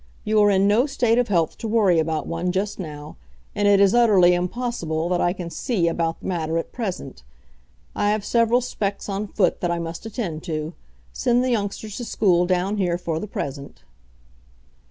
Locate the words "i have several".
7.95-8.61